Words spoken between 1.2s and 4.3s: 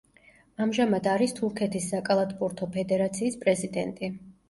თურქეთის საკალათბურთო ფედერაციის პრეზიდენტი.